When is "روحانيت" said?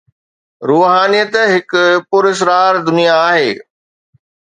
0.69-1.33